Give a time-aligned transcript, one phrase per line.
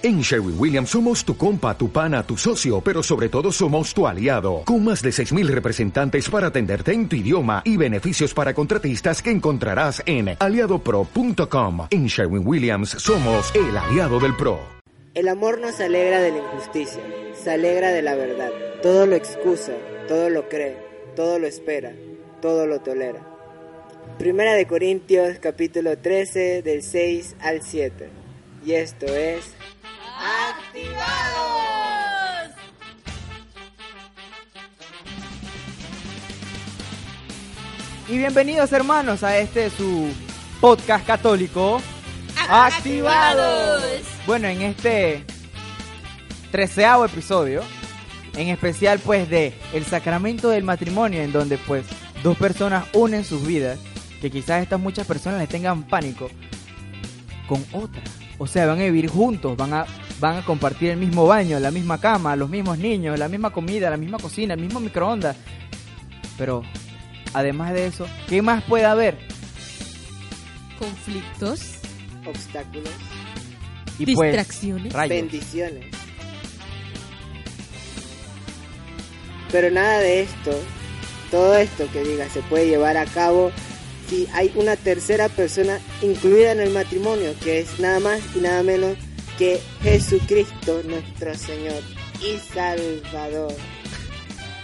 [0.00, 4.06] En Sherwin Williams somos tu compa, tu pana, tu socio, pero sobre todo somos tu
[4.06, 9.20] aliado, con más de 6.000 representantes para atenderte en tu idioma y beneficios para contratistas
[9.20, 11.88] que encontrarás en aliadopro.com.
[11.90, 14.60] En Sherwin Williams somos el aliado del PRO.
[15.14, 17.02] El amor no se alegra de la injusticia,
[17.34, 18.52] se alegra de la verdad.
[18.80, 19.72] Todo lo excusa,
[20.06, 20.76] todo lo cree,
[21.16, 21.92] todo lo espera,
[22.40, 23.26] todo lo tolera.
[24.16, 28.10] Primera de Corintios capítulo 13 del 6 al 7.
[28.64, 29.54] Y esto es...
[30.20, 30.98] ¡Activados!
[38.08, 40.08] Y bienvenidos hermanos a este su
[40.60, 41.80] podcast católico
[42.48, 43.82] ¡Activados!
[44.26, 45.24] Bueno, en este
[46.50, 47.62] treceavo episodio,
[48.36, 51.84] en especial pues de el sacramento del matrimonio, en donde pues
[52.24, 53.78] dos personas unen sus vidas,
[54.20, 56.28] que quizás estas muchas personas les tengan pánico,
[57.46, 58.02] con otra.
[58.38, 59.86] O sea, van a vivir juntos, van a,
[60.20, 63.90] van a compartir el mismo baño, la misma cama, los mismos niños, la misma comida,
[63.90, 65.36] la misma cocina, el mismo microondas.
[66.36, 66.62] Pero,
[67.34, 69.18] además de eso, ¿qué más puede haber?
[70.78, 71.74] Conflictos,
[72.26, 72.90] Obstáculos,
[73.98, 74.92] Y pues, distracciones.
[75.08, 75.86] bendiciones.
[79.50, 80.50] Pero nada de esto,
[81.30, 83.50] todo esto que diga, se puede llevar a cabo
[84.08, 88.62] si hay una tercera persona incluida en el matrimonio, que es nada más y nada
[88.62, 88.96] menos
[89.38, 91.80] que Jesucristo, nuestro Señor
[92.20, 93.54] y Salvador.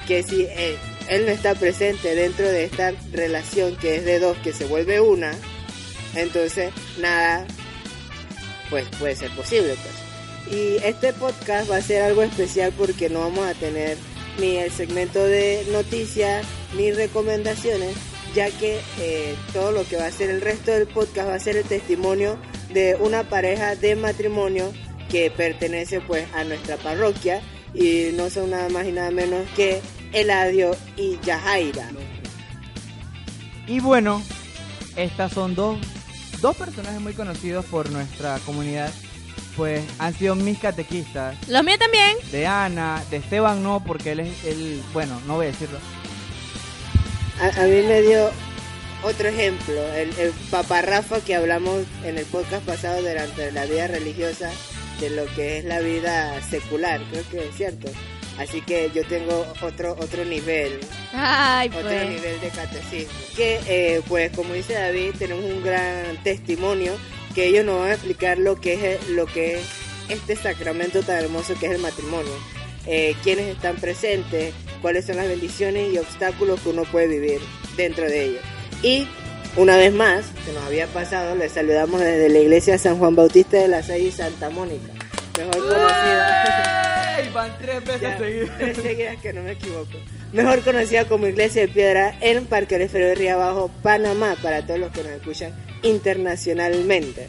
[0.06, 0.76] Que si él,
[1.08, 5.00] él no está presente dentro de esta relación que es de dos, que se vuelve
[5.00, 5.32] una,
[6.14, 7.46] entonces nada
[8.68, 10.58] pues puede ser posible pues.
[10.58, 13.96] Y este podcast va a ser algo especial porque no vamos a tener
[14.38, 16.44] ni el segmento de noticias
[16.76, 17.96] ni recomendaciones,
[18.34, 21.40] ya que eh, todo lo que va a ser el resto del podcast va a
[21.40, 22.36] ser el testimonio
[22.74, 24.72] de una pareja de matrimonio
[25.08, 27.40] que pertenece pues a nuestra parroquia
[27.72, 29.80] y no son nada más y nada menos que
[30.12, 31.88] Eladio y Yajaira.
[33.66, 34.22] Y bueno,
[34.96, 35.78] estas son dos,
[36.40, 38.92] dos personajes muy conocidos por nuestra comunidad.
[39.56, 41.36] Pues han sido mis catequistas.
[41.48, 42.16] Los míos también.
[42.32, 45.78] De Ana, de Esteban no, porque él es, él, bueno, no voy a decirlo.
[47.40, 48.30] A, a mí me dio
[49.04, 53.86] otro ejemplo, el, el Papa Rafa que hablamos en el podcast pasado durante la vida
[53.86, 54.50] religiosa
[55.00, 57.88] de lo que es la vida secular, creo que es cierto.
[58.38, 60.80] Así que yo tengo otro otro nivel,
[61.12, 62.08] Ay, otro pues.
[62.08, 63.12] nivel de catecismo.
[63.36, 66.92] Que eh, pues como dice David, tenemos un gran testimonio
[67.34, 69.62] que ellos nos van a explicar lo que es lo que es
[70.08, 72.32] este sacramento tan hermoso que es el matrimonio.
[72.86, 77.40] Eh, quiénes están presentes, cuáles son las bendiciones y obstáculos que uno puede vivir
[77.76, 78.42] dentro de ellos.
[78.84, 79.08] Y
[79.56, 83.56] una vez más, que nos había pasado, les saludamos desde la iglesia San Juan Bautista
[83.56, 84.92] de la Salle Santa Mónica,
[85.38, 87.18] mejor conocida.
[87.18, 87.30] ¡Ey!
[87.32, 88.58] Van tres veces Ya, seguidas.
[88.58, 89.92] tres seguidas que no me equivoco.
[90.32, 94.80] Mejor conocida como Iglesia de Piedra en Parque Elefero de Río Abajo, Panamá, para todos
[94.80, 95.52] los que nos escuchan
[95.82, 97.28] internacionalmente.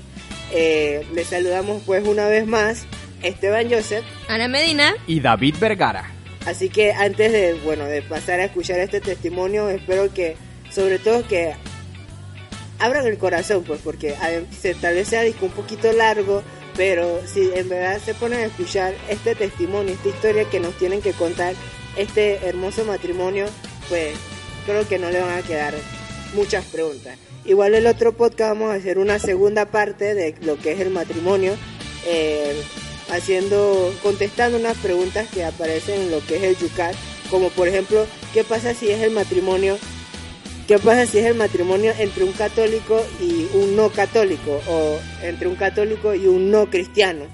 [0.51, 2.85] Eh, les saludamos pues una vez más,
[3.21, 4.03] Esteban Joseph.
[4.27, 4.93] Ana Medina.
[5.07, 6.11] Y David Vergara.
[6.45, 10.35] Así que antes de, bueno, de pasar a escuchar este testimonio, espero que,
[10.75, 11.53] sobre todo que
[12.79, 14.13] abran el corazón, pues, porque
[14.81, 16.43] tal vez sea disco un poquito largo,
[16.75, 21.01] pero si en verdad se ponen a escuchar este testimonio, esta historia que nos tienen
[21.01, 21.55] que contar,
[21.95, 23.45] este hermoso matrimonio,
[23.87, 24.17] pues,
[24.65, 25.73] creo que no le van a quedar
[26.33, 27.17] muchas preguntas.
[27.45, 30.89] Igual el otro podcast vamos a hacer una segunda parte de lo que es el
[30.89, 31.53] matrimonio,
[32.05, 32.53] eh,
[33.09, 36.95] haciendo, contestando unas preguntas que aparecen en lo que es el Yucat,
[37.29, 39.77] como por ejemplo, ¿qué pasa si es el matrimonio?
[40.67, 44.59] ¿Qué pasa si es el matrimonio entre un católico y un no católico?
[44.67, 47.25] O entre un católico y un no cristiano.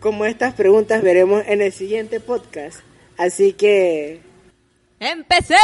[0.00, 2.80] Como estas preguntas veremos en el siguiente podcast.
[3.16, 4.22] Así que
[4.98, 5.60] ¡Empecemos!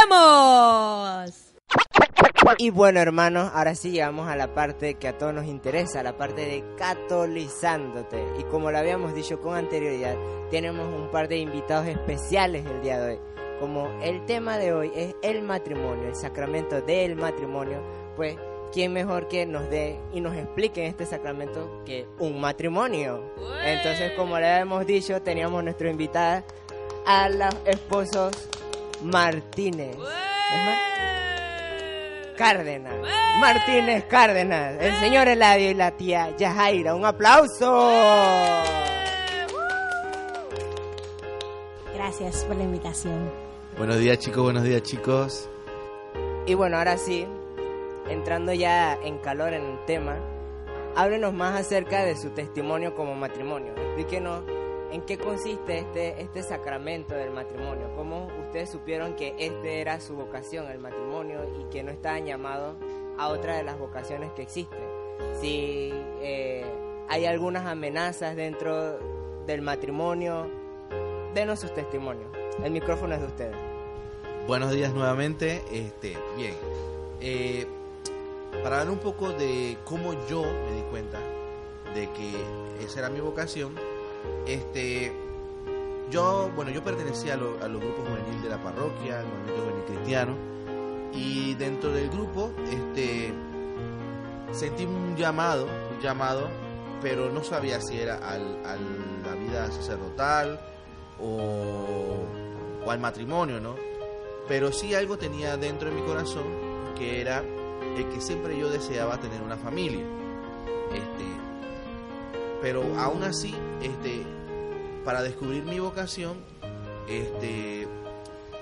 [2.59, 6.17] Y bueno, hermanos, ahora sí llegamos a la parte que a todos nos interesa, la
[6.17, 8.23] parte de catolizándote.
[8.39, 10.15] Y como lo habíamos dicho con anterioridad,
[10.49, 13.36] tenemos un par de invitados especiales el día de hoy.
[13.59, 17.79] Como el tema de hoy es el matrimonio, el sacramento del matrimonio,
[18.15, 18.37] pues,
[18.71, 23.23] ¿quién mejor que nos dé y nos explique este sacramento que un matrimonio?
[23.65, 26.43] Entonces, como le hemos dicho, teníamos nuestra invitada
[27.07, 28.33] a los esposos
[29.01, 29.95] Martínez.
[29.95, 30.77] ¿Es Mar-
[32.37, 32.93] Cárdenas.
[33.39, 34.75] Martínez Cárdenas.
[34.79, 36.93] El señor Eladio y la tía Yajaira.
[36.93, 37.89] Un aplauso.
[41.95, 43.46] Gracias por la invitación.
[43.77, 45.47] Buenos días chicos, buenos días chicos.
[46.47, 47.27] Y bueno, ahora sí,
[48.09, 50.17] entrando ya en calor en el tema,
[50.95, 53.73] háblenos más acerca de su testimonio como matrimonio.
[53.77, 54.41] Explíquenos
[54.91, 57.91] en qué consiste este, este sacramento del matrimonio.
[57.95, 62.77] ¿Cómo ustedes supieron que este era su vocación, el matrimonio, y que no estaban llamados
[63.19, 64.79] a otra de las vocaciones que existen?
[65.39, 65.91] Si
[66.23, 66.65] eh,
[67.09, 68.97] hay algunas amenazas dentro
[69.45, 70.47] del matrimonio,
[71.35, 72.31] denos sus testimonios.
[72.63, 73.66] El micrófono es de ustedes.
[74.47, 75.61] Buenos días nuevamente.
[75.69, 76.53] Este, bien.
[77.19, 77.67] Eh,
[78.63, 81.19] para dar un poco de cómo yo me di cuenta
[81.93, 82.31] de que
[82.81, 83.75] esa era mi vocación,
[84.47, 85.11] este,
[86.09, 89.83] yo, bueno, yo pertenecía a, a los grupos juveniles de la parroquia, al movimiento juvenil
[89.83, 90.33] cristiano,
[91.13, 93.33] y dentro del grupo, este,
[94.53, 96.47] sentí un llamado, un llamado,
[97.01, 98.77] pero no sabía si era al, a
[99.27, 100.57] la vida sacerdotal
[101.21, 102.23] o
[102.89, 103.86] al matrimonio, ¿no?
[104.47, 106.45] Pero sí algo tenía dentro de mi corazón
[106.97, 107.43] que era
[107.97, 110.05] el que siempre yo deseaba tener una familia.
[110.91, 111.25] Este,
[112.61, 114.23] pero aún así, este,
[115.03, 116.37] para descubrir mi vocación,
[117.07, 117.87] este,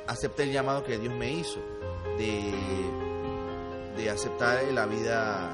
[0.07, 1.59] acepté el llamado que Dios me hizo
[2.17, 2.53] de,
[3.97, 5.51] de aceptar la vida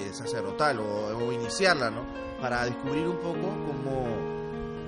[0.00, 2.04] eh, sacerdotal o, iniciarla, ¿no?
[2.40, 4.06] Para descubrir un poco cómo,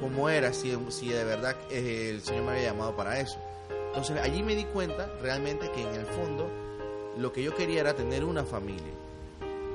[0.01, 3.39] cómo era, si, si de verdad eh, el Señor me había llamado para eso.
[3.89, 6.49] Entonces allí me di cuenta realmente que en el fondo
[7.17, 8.93] lo que yo quería era tener una familia.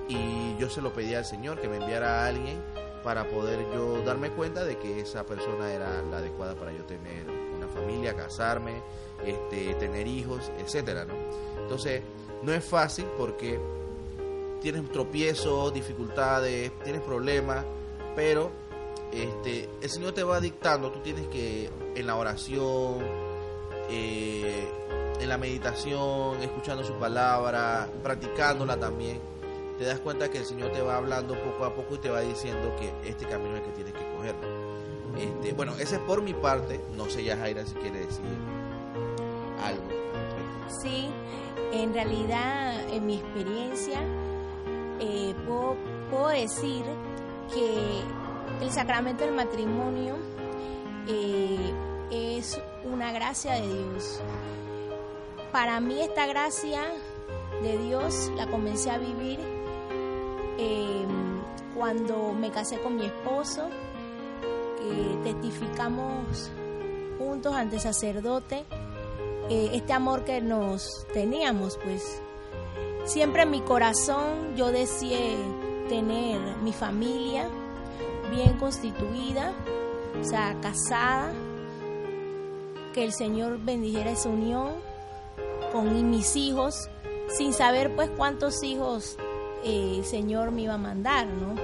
[0.08, 2.62] Y yo se lo pedí al Señor que me enviara a alguien
[3.04, 7.28] para poder yo darme cuenta de que esa persona era la adecuada para yo tener
[7.30, 8.82] una familia, casarme,
[9.26, 11.14] este, tener hijos, etcétera, ¿no?
[11.62, 12.02] Entonces,
[12.44, 13.60] no es fácil porque
[14.62, 17.66] tienes tropiezos, dificultades, tienes problemas,
[18.16, 18.52] pero
[19.12, 23.23] este, el Señor te va dictando, tú tienes que en la oración,
[23.90, 24.68] eh,
[25.20, 29.20] en la meditación, escuchando su palabra, practicándola también,
[29.78, 32.22] te das cuenta que el Señor te va hablando poco a poco y te va
[32.22, 34.36] diciendo que este camino es el que tienes que coger.
[35.18, 36.80] Este, bueno, ese es por mi parte.
[36.96, 38.24] No sé, ya Jaira, si quiere decir
[39.64, 39.84] algo.
[40.82, 41.10] Sí,
[41.72, 44.00] en realidad, en mi experiencia,
[45.00, 45.76] eh, puedo,
[46.10, 46.84] puedo, decir
[47.54, 48.02] que
[48.62, 50.16] el sacramento del matrimonio
[51.08, 51.73] eh,
[52.84, 54.20] una gracia de Dios.
[55.52, 56.82] Para mí esta gracia
[57.62, 59.40] de Dios la comencé a vivir
[60.58, 61.06] eh,
[61.76, 63.70] cuando me casé con mi esposo,
[64.78, 66.52] que testificamos
[67.18, 68.66] juntos ante sacerdote
[69.50, 72.22] eh, este amor que nos teníamos, pues
[73.06, 75.36] siempre en mi corazón yo deseé
[75.90, 77.50] tener mi familia
[78.32, 79.54] bien constituida,
[80.20, 81.34] o sea, casada,
[82.94, 84.72] que el Señor bendijera esa unión
[85.72, 86.90] con mis hijos,
[87.28, 89.18] sin saber pues cuántos hijos
[89.64, 91.56] eh, el Señor me iba a mandar, ¿no?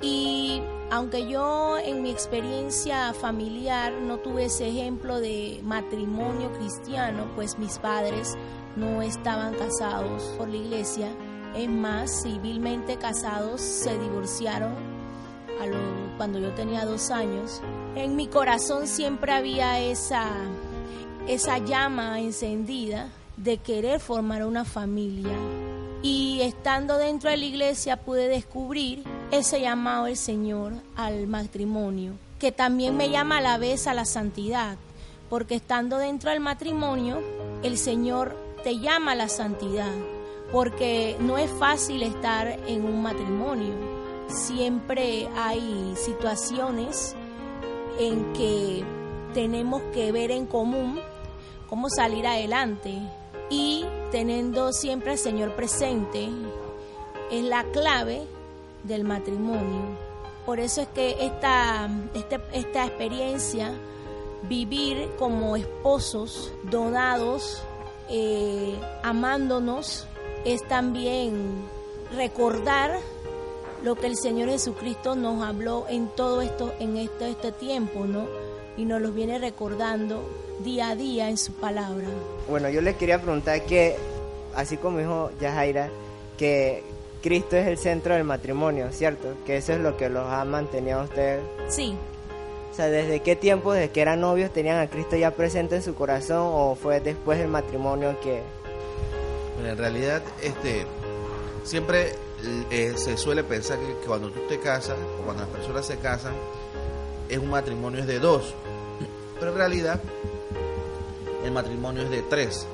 [0.00, 0.60] Y
[0.90, 7.78] aunque yo en mi experiencia familiar no tuve ese ejemplo de matrimonio cristiano, pues mis
[7.78, 8.36] padres
[8.76, 11.08] no estaban casados por la iglesia,
[11.56, 14.74] es más, civilmente casados se divorciaron
[16.16, 17.62] cuando yo tenía dos años.
[17.96, 20.28] En mi corazón siempre había esa,
[21.28, 25.36] esa llama encendida de querer formar una familia.
[26.02, 32.50] Y estando dentro de la iglesia pude descubrir ese llamado del Señor al matrimonio, que
[32.50, 34.76] también me llama a la vez a la santidad,
[35.30, 37.22] porque estando dentro del matrimonio,
[37.62, 39.92] el Señor te llama a la santidad,
[40.50, 43.72] porque no es fácil estar en un matrimonio.
[44.26, 47.14] Siempre hay situaciones
[47.98, 48.84] en que
[49.32, 51.00] tenemos que ver en común
[51.68, 52.98] cómo salir adelante
[53.50, 56.28] y teniendo siempre al Señor presente
[57.30, 58.22] es la clave
[58.84, 59.82] del matrimonio.
[60.46, 63.72] Por eso es que esta, este, esta experiencia,
[64.48, 67.62] vivir como esposos donados,
[68.10, 70.06] eh, amándonos,
[70.44, 71.64] es también
[72.14, 73.00] recordar
[73.84, 78.26] lo que el Señor Jesucristo nos habló en todo esto, en este, este tiempo, ¿no?
[78.78, 80.26] Y nos lo viene recordando
[80.64, 82.06] día a día en su palabra.
[82.48, 83.96] Bueno, yo les quería preguntar que,
[84.54, 85.90] así como dijo Yajaira,
[86.38, 86.82] que
[87.22, 89.34] Cristo es el centro del matrimonio, ¿cierto?
[89.44, 91.42] Que eso es lo que los ha mantenido a ustedes.
[91.68, 91.94] Sí.
[92.72, 95.82] O sea, ¿desde qué tiempo, desde que eran novios, tenían a Cristo ya presente en
[95.82, 98.40] su corazón o fue después del matrimonio que...
[99.56, 100.86] Bueno, en realidad, este,
[101.64, 102.14] siempre
[102.70, 106.34] eh, se suele pensar que, cuando tú te casas o cuando las personas se casan,
[107.28, 108.54] es un matrimonio es de dos.
[109.38, 110.00] Pero en realidad,
[111.44, 112.66] el matrimonio es de tres.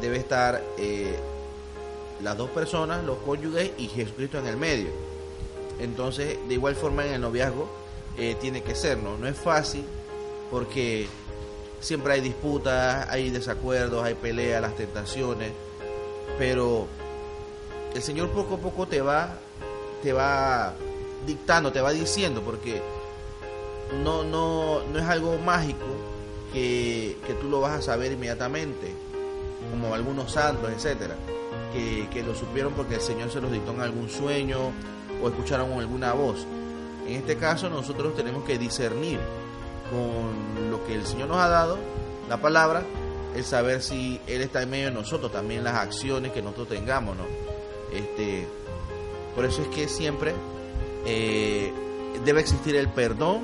[0.00, 1.16] Debe estar eh,
[2.22, 4.90] las dos personas, los cónyuges y Jesucristo en el medio.
[5.78, 7.68] Entonces, de igual forma en el noviazgo
[8.16, 9.16] eh, tiene que ser, ¿no?
[9.16, 9.84] No es fácil
[10.50, 11.08] porque
[11.80, 15.52] siempre hay disputas, hay desacuerdos, hay peleas, las tentaciones,
[16.38, 16.86] pero
[17.94, 19.34] el Señor poco a poco te va,
[20.02, 20.74] te va
[21.26, 22.82] dictando, te va diciendo, porque
[24.02, 25.86] no, no, no es algo mágico
[26.52, 28.94] que, que tú lo vas a saber inmediatamente,
[29.70, 31.16] como algunos santos, etcétera,
[31.72, 34.72] que, que lo supieron porque el Señor se los dictó en algún sueño
[35.22, 36.46] o escucharon alguna voz.
[37.06, 39.18] En este caso nosotros tenemos que discernir
[39.90, 41.78] con lo que el Señor nos ha dado,
[42.28, 42.82] la palabra,
[43.36, 47.16] el saber si Él está en medio de nosotros, también las acciones que nosotros tengamos,
[47.16, 47.51] ¿no?
[47.92, 48.46] Este,
[49.34, 50.32] por eso es que siempre
[51.06, 51.72] eh,
[52.24, 53.40] debe existir el perdón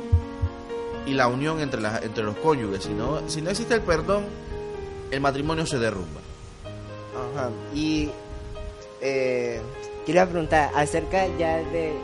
[1.06, 2.84] y la unión entre, las, entre los cónyuges.
[2.84, 4.24] Si no, si no existe el perdón,
[5.10, 6.20] el matrimonio se derrumba.
[7.34, 7.50] Ajá.
[7.74, 8.10] Y
[9.00, 9.60] eh,
[10.04, 11.94] quería preguntar acerca ya de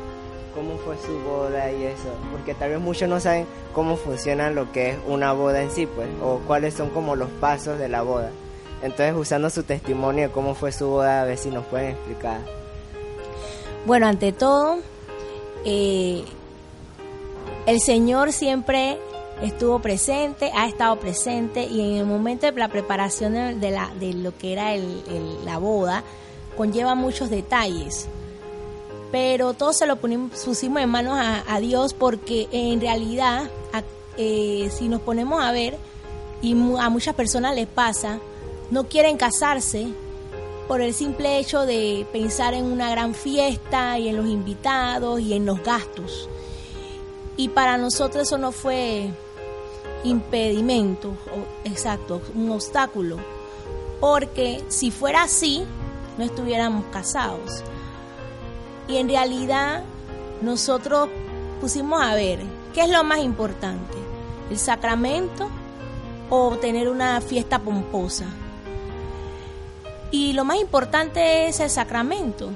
[0.55, 4.71] cómo fue su boda y eso, porque tal vez muchos no saben cómo funciona lo
[4.73, 8.03] que es una boda en sí, pues, o cuáles son como los pasos de la
[8.03, 8.31] boda.
[8.83, 12.39] Entonces, usando su testimonio de cómo fue su boda, a ver si nos pueden explicar.
[13.87, 14.79] Bueno, ante todo,
[15.65, 16.25] eh,
[17.67, 18.99] el Señor siempre
[19.43, 24.15] estuvo presente, ha estado presente y en el momento de la preparación de, la, de
[24.15, 24.75] lo que era
[25.45, 26.03] la boda,
[26.57, 28.07] conlleva muchos detalles.
[29.11, 33.45] Pero todo se lo pusimos en manos a, Dios porque en realidad,
[34.17, 35.79] eh, si nos ponemos a ver,
[36.43, 38.19] y a muchas personas les pasa,
[38.71, 39.89] no quieren casarse
[40.69, 45.35] por el simple hecho de pensar en una gran fiesta y en los invitados y
[45.35, 46.29] en los gastos.
[47.37, 49.11] Y para nosotros eso no fue
[50.05, 53.19] impedimento, o- exacto, un obstáculo,
[54.01, 55.65] porque si fuera así,
[56.19, 57.63] no estuviéramos casados.
[58.89, 59.83] Y en realidad
[60.43, 61.09] nosotros
[61.61, 62.41] pusimos a ver
[62.75, 63.97] qué es lo más importante,
[64.51, 65.49] el sacramento
[66.31, 68.27] o tener una fiesta pomposa.
[70.15, 72.51] Y lo más importante es el sacramento,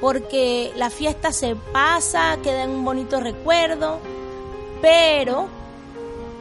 [0.00, 3.98] porque la fiesta se pasa, queda en un bonito recuerdo,
[4.80, 5.46] pero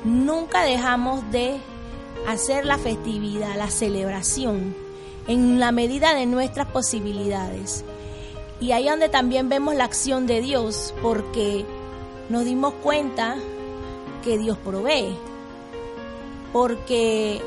[0.06, 1.58] nunca dejamos de
[2.26, 4.74] hacer la festividad, la celebración,
[5.28, 7.84] en la medida de nuestras posibilidades.
[8.62, 11.66] Y ahí donde también vemos la acción de Dios, porque
[12.30, 13.36] nos dimos cuenta
[14.24, 15.18] que Dios provee,
[16.54, 17.42] porque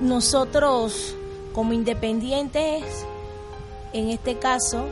[0.00, 1.17] nosotros
[1.52, 2.84] como independientes,
[3.92, 4.86] en este caso,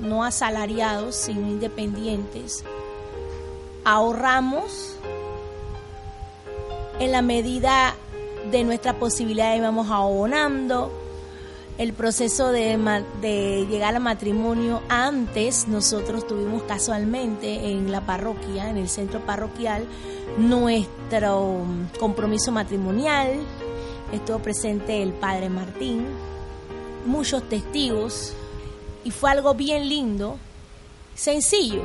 [0.00, 2.64] no asalariados, sino independientes,
[3.84, 4.96] ahorramos
[6.98, 7.94] en la medida
[8.50, 10.92] de nuestra posibilidad y vamos abonando
[11.78, 12.76] el proceso de,
[13.20, 14.82] de llegar al matrimonio.
[14.88, 19.86] Antes nosotros tuvimos casualmente en la parroquia, en el centro parroquial,
[20.38, 21.62] nuestro
[22.00, 23.38] compromiso matrimonial.
[24.12, 26.06] Estuvo presente el padre Martín,
[27.06, 28.32] muchos testigos
[29.04, 30.36] y fue algo bien lindo,
[31.14, 31.82] sencillo,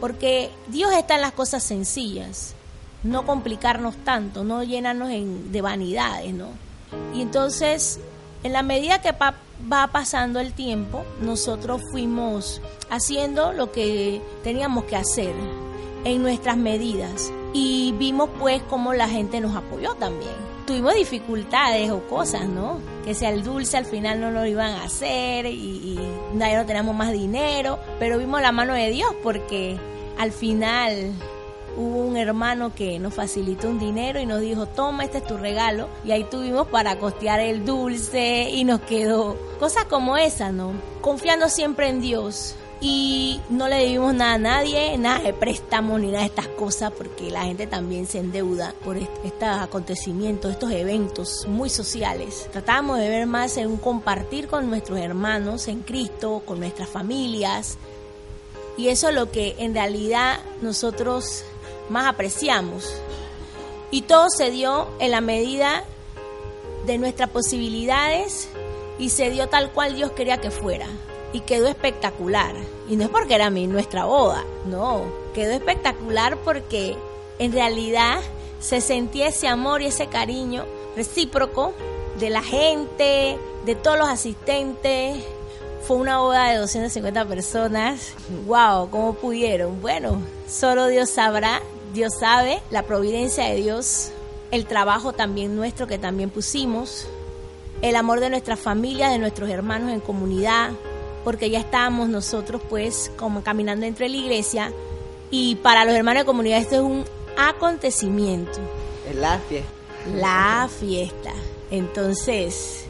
[0.00, 2.54] porque Dios está en las cosas sencillas,
[3.02, 6.48] no complicarnos tanto, no llenarnos en- de vanidades, ¿no?
[7.14, 8.00] Y entonces,
[8.42, 14.96] en la medida que va pasando el tiempo, nosotros fuimos haciendo lo que teníamos que
[14.96, 15.34] hacer
[16.04, 20.47] en nuestras medidas y vimos pues cómo la gente nos apoyó también.
[20.68, 22.78] Tuvimos dificultades o cosas, ¿no?
[23.02, 25.98] Que sea el dulce al final no lo iban a hacer y, y
[26.38, 29.78] ya no teníamos más dinero, pero vimos la mano de Dios porque
[30.18, 31.14] al final
[31.78, 35.38] hubo un hermano que nos facilitó un dinero y nos dijo, toma, este es tu
[35.38, 35.88] regalo.
[36.04, 40.72] Y ahí tuvimos para costear el dulce y nos quedó cosas como esa, ¿no?
[41.00, 42.56] Confiando siempre en Dios.
[42.80, 46.92] Y no le debimos nada a nadie, nada de préstamo ni nada de estas cosas,
[46.96, 52.48] porque la gente también se endeuda por est- estos acontecimientos, estos eventos muy sociales.
[52.52, 57.78] Tratamos de ver más en un compartir con nuestros hermanos en Cristo, con nuestras familias,
[58.76, 61.42] y eso es lo que en realidad nosotros
[61.88, 62.88] más apreciamos.
[63.90, 65.82] Y todo se dio en la medida
[66.86, 68.48] de nuestras posibilidades
[69.00, 70.86] y se dio tal cual Dios quería que fuera.
[71.32, 72.54] Y quedó espectacular.
[72.88, 75.02] Y no es porque era mi, nuestra boda, no.
[75.34, 76.96] Quedó espectacular porque
[77.38, 78.20] en realidad
[78.60, 80.64] se sentía ese amor y ese cariño
[80.96, 81.74] recíproco
[82.18, 85.22] de la gente, de todos los asistentes,
[85.86, 88.12] fue una boda de 250 personas.
[88.46, 88.90] ¡Wow!
[88.90, 89.80] ¿Cómo pudieron?
[89.80, 91.62] Bueno, solo Dios sabrá,
[91.94, 94.10] Dios sabe, la providencia de Dios,
[94.50, 97.06] el trabajo también nuestro que también pusimos,
[97.80, 100.72] el amor de nuestras familias, de nuestros hermanos en comunidad,
[101.28, 104.72] porque ya estábamos nosotros pues como caminando dentro de la iglesia
[105.30, 107.04] y para los hermanos de comunidad esto es un
[107.36, 108.58] acontecimiento,
[109.06, 109.68] Es la fiesta.
[110.14, 111.32] la fiesta.
[111.70, 112.86] Entonces,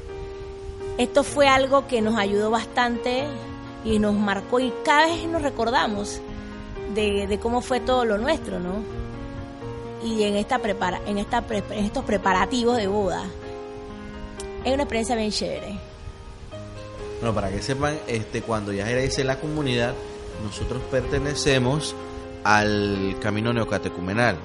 [0.99, 3.25] esto fue algo que nos ayudó bastante
[3.85, 6.21] y nos marcó y cada vez nos recordamos
[6.95, 8.85] de, de cómo fue todo lo nuestro, ¿no?
[10.04, 13.25] Y en esta prepara, en esta pre- en estos preparativos de boda.
[14.64, 15.88] Es una experiencia bien chévere.
[17.21, 19.95] Bueno, para que sepan, este, cuando Yajira dice la comunidad,
[20.45, 21.95] nosotros pertenecemos
[22.45, 24.37] al camino neocatecumenal.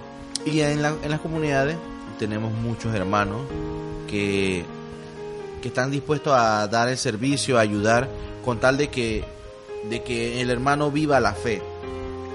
[0.45, 1.77] Y en, la- en las comunidades
[2.17, 3.41] tenemos muchos hermanos
[4.09, 4.65] que,
[5.61, 8.09] que están dispuestos a dar el servicio, a ayudar,
[8.43, 9.23] con tal de que,
[9.89, 11.61] de que el hermano viva la fe.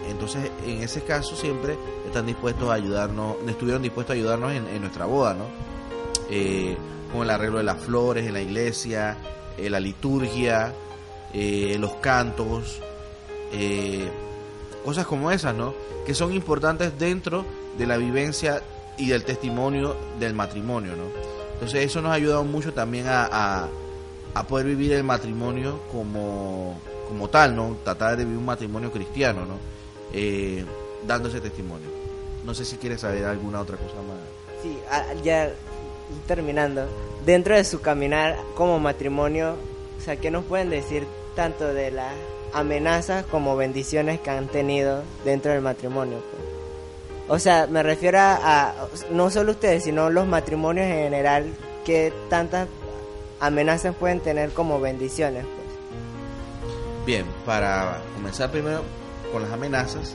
[0.08, 1.76] Entonces, en ese caso, siempre
[2.06, 5.44] están dispuestos a ayudarnos, estuvieron dispuestos a ayudarnos en, en nuestra boda, ¿no?
[6.30, 6.76] Eh,
[7.12, 9.16] con el arreglo de las flores en la iglesia,
[9.58, 10.72] eh, la liturgia,
[11.34, 12.80] eh, los cantos,
[13.52, 14.08] eh,
[14.84, 15.74] cosas como esas, ¿no?
[16.06, 17.44] Que son importantes dentro
[17.76, 18.62] de la vivencia
[18.96, 21.04] y del testimonio del matrimonio, ¿no?
[21.54, 23.68] Entonces eso nos ha ayudado mucho también a, a-
[24.48, 27.76] poder vivir el matrimonio como, como tal, ¿no?
[27.82, 29.56] Tratar de vivir un matrimonio cristiano, ¿no?
[30.12, 30.64] Eh,
[31.06, 31.88] dando ese testimonio.
[32.44, 34.62] No sé si quieres saber alguna otra cosa más.
[34.62, 34.78] Sí,
[35.24, 35.52] ya
[36.26, 36.86] terminando.
[37.24, 39.56] Dentro de su caminar como matrimonio,
[39.98, 42.12] o sea, ¿qué nos pueden decir tanto de las
[42.52, 46.18] amenazas como bendiciones que han tenido dentro del matrimonio?
[46.30, 46.42] pues?
[47.30, 48.74] O sea, me refiero a, a-
[49.10, 51.52] no solo ustedes, sino los matrimonios en general,
[51.84, 52.68] que tantas
[53.40, 55.44] amenazas pueden tener como bendiciones.
[55.44, 57.06] Pues?
[57.06, 58.82] Bien, para comenzar primero
[59.32, 60.14] con las amenazas,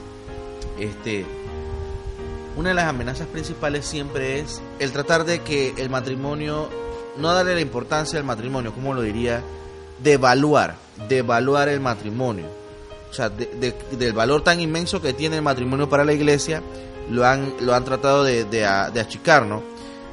[0.79, 1.25] este,
[2.55, 6.69] una de las amenazas principales siempre es el tratar de que el matrimonio,
[7.17, 9.41] no darle la importancia al matrimonio, como lo diría,
[10.03, 10.75] devaluar,
[11.09, 12.45] devaluar el matrimonio.
[13.09, 16.61] O sea, de- de- del valor tan inmenso que tiene el matrimonio para la iglesia,
[17.09, 19.61] lo han, lo han tratado de, achicar, ¿no?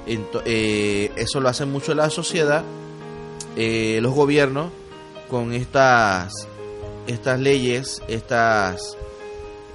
[0.07, 2.63] Eh, eso lo hace mucho la sociedad,
[3.57, 4.71] eh, los gobiernos,
[5.31, 6.33] con estas
[7.07, 8.97] estas leyes, estas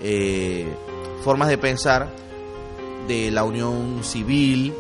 [0.02, 0.68] eh,
[1.24, 2.08] formas de pensar
[3.08, 4.74] de la unión civil,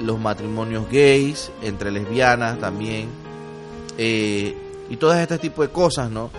[0.00, 3.08] los matrimonios gays, entre lesbianas también,
[3.98, 4.54] eh,
[4.88, 6.30] y todo este tipo de cosas, ¿no?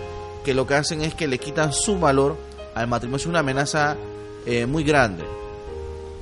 [0.44, 2.36] Que lo que hacen es que le quitan su valor
[2.74, 3.18] al matrimonio.
[3.18, 3.96] Es una amenaza
[4.46, 5.24] eh, muy grande.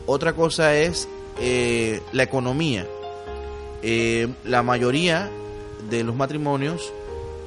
[0.07, 1.09] Otra cosa es
[1.41, 2.87] eh, la economía.
[4.45, 5.31] La mayoría
[5.89, 6.93] de los matrimonios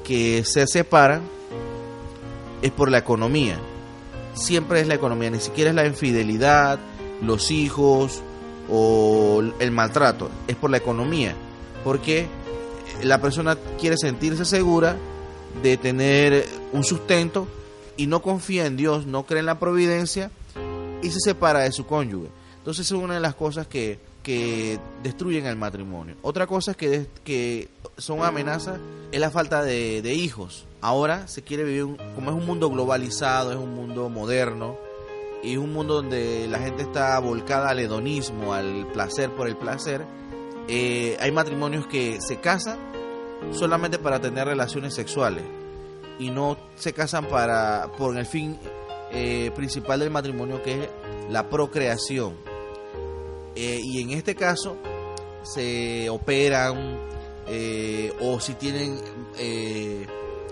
[0.03, 1.21] que se separan
[2.63, 3.59] es por la economía.
[4.33, 6.79] Siempre es la economía, ni siquiera es la infidelidad,
[7.23, 8.21] los hijos
[8.69, 11.35] o el maltrato, es por la economía.
[11.83, 12.27] Porque
[13.03, 14.95] la persona quiere sentirse segura
[15.61, 17.47] de tener un sustento
[17.97, 20.31] y no confía en Dios, no cree en la providencia
[21.01, 22.29] y se separa de su cónyuge.
[22.57, 26.15] Entonces es una de las cosas que, que destruyen el matrimonio.
[26.21, 28.79] Otra cosa que, que son amenazas
[29.11, 30.65] es la falta de, de hijos.
[30.79, 34.77] Ahora se quiere vivir, un- como es un mundo globalizado, es un mundo moderno
[35.43, 40.05] y un mundo donde la gente está volcada al hedonismo, al placer por el placer.
[40.69, 42.79] eh, hay matrimonios que se casan
[43.51, 45.43] solamente para tener relaciones sexuales
[46.17, 48.57] y no se casan para por el fin
[49.11, 50.89] eh, principal del matrimonio que es
[51.29, 52.35] la procreación
[53.55, 54.77] Eh, y en este caso
[55.43, 56.97] se operan
[58.19, 58.97] o si tienen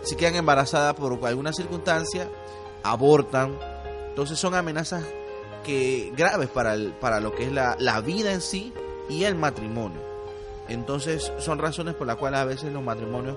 [0.03, 2.29] si quedan embarazadas por alguna circunstancia
[2.83, 3.57] abortan
[4.11, 5.03] entonces son amenazas
[5.65, 8.71] que graves para el- para lo que es la, la vida en sí
[9.09, 9.99] y el matrimonio
[10.69, 13.35] entonces son razones por las cuales a veces los matrimonios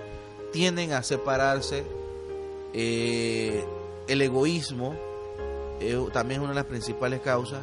[0.52, 1.82] tienden a separarse.
[2.72, 3.64] Eh,
[4.06, 4.94] el egoísmo
[5.80, 7.60] eh, también es una de las principales causas,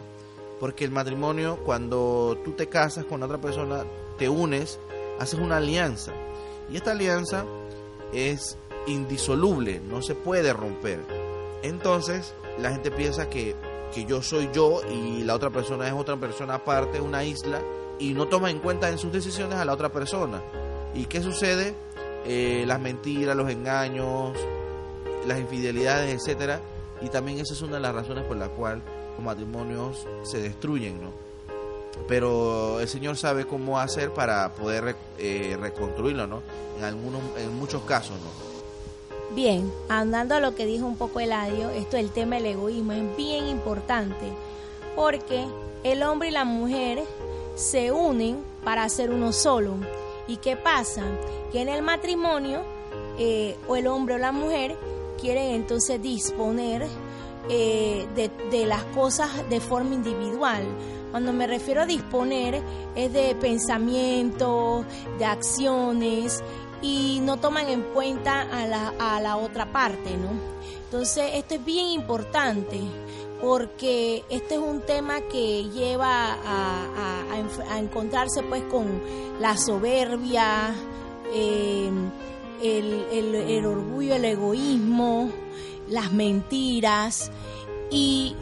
[0.59, 3.85] porque el matrimonio, cuando tú te casas con otra persona,
[4.17, 4.77] te unes,
[5.19, 6.11] haces una alianza.
[6.69, 7.45] Y esta alianza
[8.11, 10.99] es indisoluble, no se puede romper.
[11.63, 13.55] Entonces, la gente piensa que,
[13.93, 17.61] que yo soy yo y la otra persona es otra persona aparte, una isla,
[17.99, 20.41] y no toma en cuenta en sus decisiones a la otra persona.
[20.93, 21.73] ¿Y qué sucede?
[22.25, 24.37] Eh, las mentiras, los engaños,
[25.27, 26.61] las infidelidades, etcétera.
[27.01, 28.81] Y también esa es una de las razones por la cual
[29.15, 31.11] los matrimonios se destruyen, ¿no?
[32.07, 36.41] Pero el Señor sabe cómo hacer para poder eh, reconstruirlo, ¿no?
[36.77, 38.50] En algunos, en muchos casos, ¿no?
[39.35, 43.15] Bien, andando a lo que dijo un poco Eladio, esto del tema del egoísmo es
[43.15, 44.25] bien importante
[44.93, 45.45] porque
[45.85, 47.01] el hombre y la mujer
[47.55, 49.75] se unen para hacer uno solo.
[50.27, 51.03] ¿Y qué pasa?
[51.53, 52.59] Que en el matrimonio
[53.17, 54.75] eh, o el hombre o la mujer
[55.19, 56.85] quieren entonces disponer
[57.49, 60.63] eh, de, de las cosas de forma individual.
[61.11, 62.61] Cuando me refiero a disponer
[62.95, 64.85] es de pensamientos,
[65.17, 66.43] de acciones
[66.81, 70.29] y no toman en cuenta a la, a la otra parte, ¿no?
[70.85, 72.79] Entonces esto es bien importante
[73.41, 76.85] porque este es un tema que lleva a,
[77.69, 78.85] a- encontrarse pues con
[79.39, 80.75] la soberbia,
[81.33, 82.11] el,
[82.61, 85.29] el- el orgullo, el egoísmo,
[85.89, 87.31] las mentiras
[87.89, 88.35] y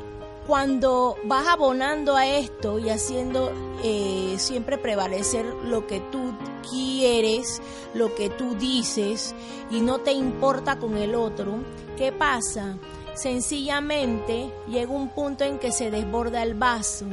[0.48, 3.52] cuando vas abonando a esto y haciendo
[3.84, 7.62] eh, siempre prevalecer lo que tú quieres,
[7.94, 9.34] lo que tú dices
[9.72, 11.58] y no te importa con el otro,
[11.98, 12.78] ¿qué pasa?
[13.16, 17.06] Sencillamente llega un punto en que se desborda el vaso,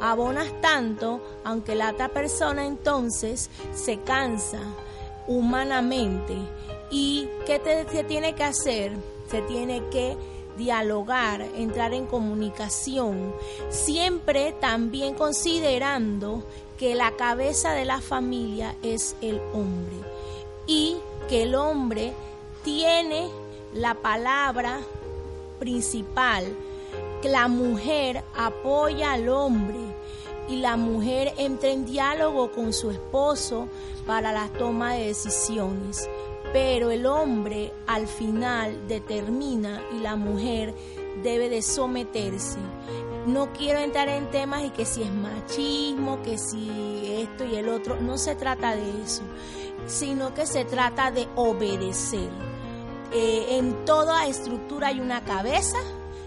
[0.00, 4.60] abonas tanto, aunque la otra persona entonces se cansa
[5.26, 6.34] humanamente.
[6.90, 8.92] ¿Y qué te- se tiene que hacer?
[9.30, 10.16] Se tiene que
[10.56, 13.32] dialogar, entrar en comunicación,
[13.70, 16.44] siempre también considerando
[16.78, 19.96] que la cabeza de la familia es el hombre
[20.66, 20.96] y
[21.28, 22.12] que el hombre
[22.64, 23.28] tiene
[23.74, 24.80] la palabra
[25.58, 26.44] principal,
[27.20, 29.78] que la mujer apoya al hombre
[30.48, 33.68] y la mujer entra en diálogo con su esposo
[34.06, 36.08] para la toma de decisiones.
[36.52, 40.74] Pero el hombre al final determina y la mujer
[41.22, 42.58] debe de someterse.
[43.26, 47.68] No quiero entrar en temas y que si es machismo, que si esto y el
[47.68, 49.22] otro, no se trata de eso,
[49.86, 52.30] sino que se trata de obedecer.
[53.12, 55.78] Eh, en toda estructura hay una cabeza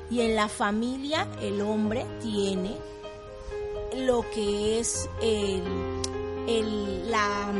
[0.10, 2.78] y en la familia el hombre tiene
[3.98, 5.10] lo que es
[7.08, 7.52] la,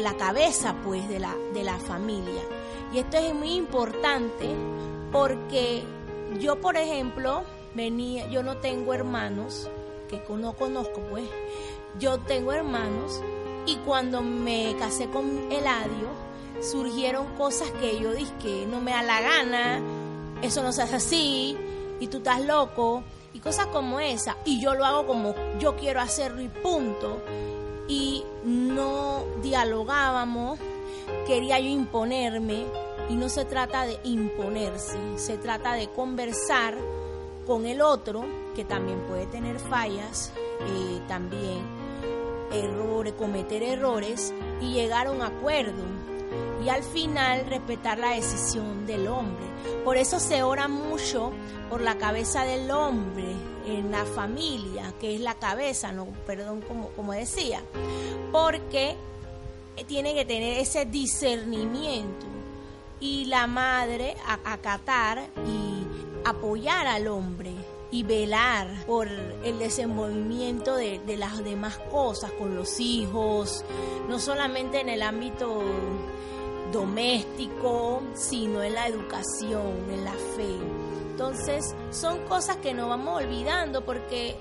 [0.00, 2.42] la cabeza pues de la, de la familia.
[2.92, 4.48] Y esto es muy importante
[5.12, 5.82] porque
[6.38, 7.42] yo, por ejemplo,
[7.74, 9.68] venía, yo no tengo hermanos,
[10.08, 11.24] que no conozco pues,
[11.98, 13.20] yo tengo hermanos
[13.66, 16.08] y cuando me casé con Eladio
[16.60, 19.80] surgieron cosas que yo dije que no me da la gana,
[20.42, 21.56] eso no se hace así,
[22.00, 23.02] y tú estás loco,
[23.32, 27.22] y cosas como esa, y yo lo hago como yo quiero hacerlo y punto,
[27.88, 30.58] y no dialogábamos,
[31.26, 32.64] quería yo imponerme,
[33.08, 36.74] y no se trata de imponerse, se trata de conversar
[37.50, 41.66] con el otro, que también puede tener fallas, eh, también
[42.52, 45.82] errores, cometer errores, y llegar a un acuerdo
[46.64, 49.44] y al final respetar la decisión del hombre.
[49.84, 51.32] Por eso se ora mucho
[51.68, 53.34] por la cabeza del hombre
[53.66, 57.60] en la familia, que es la cabeza, no, perdón, como, como decía,
[58.30, 58.94] porque
[59.88, 62.26] tiene que tener ese discernimiento
[63.00, 65.69] y la madre acatar y
[66.24, 67.52] apoyar al hombre
[67.90, 73.64] y velar por el desenvolvimiento de, de las demás cosas con los hijos,
[74.08, 75.62] no solamente en el ámbito
[76.72, 80.56] doméstico, sino en la educación, en la fe.
[81.10, 84.36] Entonces, son cosas que no vamos olvidando porque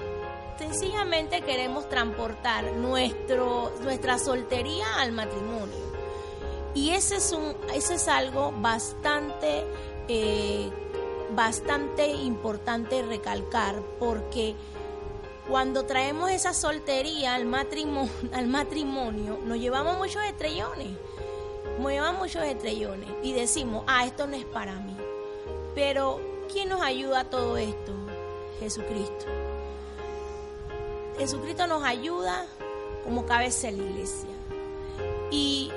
[0.58, 5.90] sencillamente queremos transportar nuestro, nuestra soltería al matrimonio.
[6.76, 9.66] Y ese es, un, ese es algo bastante,
[10.08, 10.70] eh,
[11.36, 14.56] bastante importante recalcar porque
[15.48, 20.90] cuando traemos esa soltería al matrimonio, al matrimonio nos llevamos muchos estrellones
[21.80, 24.96] muevan muchos estrellones y decimos, ah, esto no es para mí.
[25.74, 26.20] Pero,
[26.52, 27.94] ¿quién nos ayuda a todo esto?
[28.60, 29.26] Jesucristo.
[31.18, 32.46] Jesucristo nos ayuda
[33.04, 34.30] como cabeza de la iglesia.
[35.32, 35.72] Y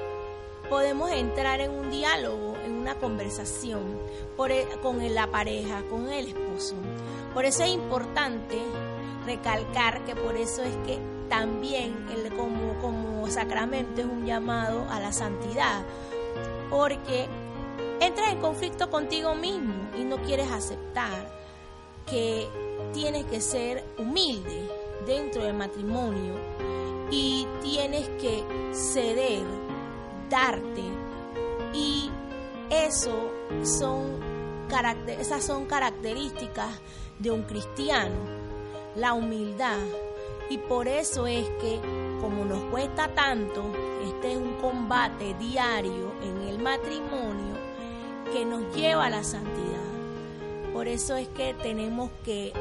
[0.72, 3.82] podemos entrar en un diálogo, en una conversación
[4.48, 6.76] e- con la pareja, con el esposo.
[7.34, 8.56] Por eso es importante
[9.26, 14.98] recalcar que por eso es que también el, como, como sacramento es un llamado a
[14.98, 15.82] la santidad,
[16.70, 17.26] porque
[18.00, 21.30] entras en conflicto contigo mismo y no quieres aceptar
[22.06, 22.48] que
[22.94, 24.70] tienes que ser humilde
[25.06, 26.32] dentro del matrimonio
[27.10, 29.44] y tienes que ceder,
[31.74, 32.10] y
[32.70, 33.30] eso
[33.64, 34.18] son
[34.68, 36.80] caracter- esas son características
[37.18, 38.16] de un cristiano,
[38.96, 39.78] la humildad.
[40.48, 41.78] Y por eso es que,
[42.20, 43.62] como nos cuesta tanto,
[44.06, 47.54] este es un combate diario en el matrimonio
[48.32, 50.72] que nos lleva a la santidad.
[50.72, 52.52] Por eso es que tenemos que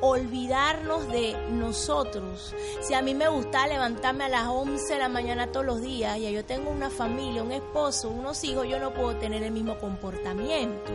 [0.00, 2.54] olvidarnos de nosotros.
[2.80, 6.18] Si a mí me gusta levantarme a las 11 de la mañana todos los días
[6.18, 9.78] y yo tengo una familia, un esposo, unos hijos, yo no puedo tener el mismo
[9.78, 10.90] comportamiento.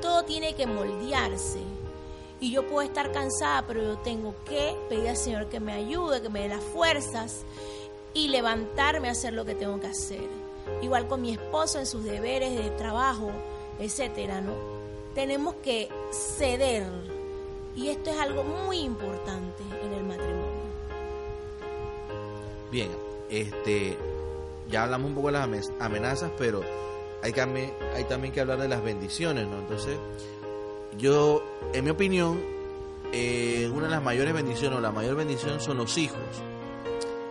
[0.00, 1.60] Todo tiene que moldearse.
[2.40, 6.22] Y yo puedo estar cansada, pero yo tengo que pedir al Señor que me ayude,
[6.22, 7.44] que me dé las fuerzas
[8.14, 10.28] y levantarme a hacer lo que tengo que hacer.
[10.80, 13.32] Igual con mi esposo en sus deberes de trabajo,
[13.80, 14.52] etcétera, ¿no?
[15.14, 16.86] Tenemos que ceder
[17.76, 20.68] y esto es algo muy importante en el matrimonio.
[22.70, 22.90] Bien,
[23.30, 23.96] este,
[24.70, 26.62] ya hablamos un poco de las amenazas, pero
[27.22, 29.58] hay, que, hay también que hablar de las bendiciones, ¿no?
[29.58, 29.96] Entonces,
[30.98, 32.40] yo, en mi opinión,
[33.12, 36.18] eh, una de las mayores bendiciones o la mayor bendición son los hijos.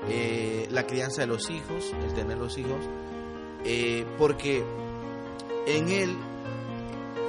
[0.10, 2.80] Eh, la crianza de los hijos, el tener los hijos,
[3.66, 4.64] eh, porque
[5.68, 6.16] en él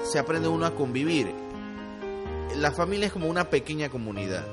[0.05, 1.33] se aprende uno a convivir
[2.61, 4.45] la familia es como una pequeña comunidad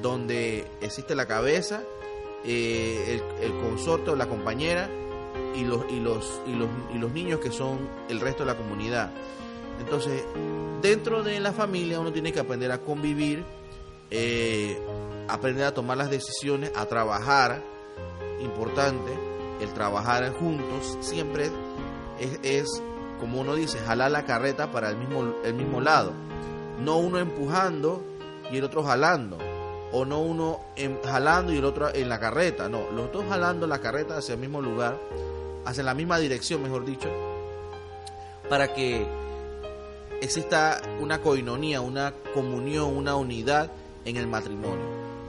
[0.00, 1.82] donde existe la cabeza,
[2.44, 4.88] eh, el, consorte o la compañera
[5.56, 5.84] y los,
[7.12, 9.10] niños que son el resto de la comunidad.
[9.80, 10.24] Entonces,
[10.82, 13.44] dentro de la familia uno tiene que aprender a convivir,
[14.10, 14.78] eh,
[15.28, 17.62] aprender a tomar las decisiones, a trabajar,
[18.40, 19.12] importante,
[19.60, 21.50] el trabajar juntos siempre
[22.42, 22.68] es,
[23.18, 24.96] como uno dice, jalar la carreta para el
[25.54, 26.12] mismo lado
[26.80, 28.02] no uno empujando
[28.50, 29.38] y el otro jalando,
[29.92, 30.60] o no uno
[31.04, 34.40] jalando y el otro en la carreta, no, los dos jalando la carreta hacia el
[34.40, 34.98] mismo lugar,
[35.64, 37.08] hacia la misma dirección, mejor dicho,
[38.48, 39.06] para que
[40.20, 43.70] exista una coinonía, una comunión, una unidad
[44.04, 44.84] en el matrimonio.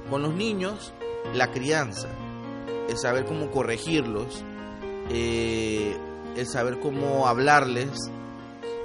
[0.09, 0.93] Con los niños,
[1.33, 2.07] la crianza,
[2.89, 4.43] el saber cómo corregirlos,
[5.09, 5.95] eh,
[6.35, 7.89] el saber cómo hablarles,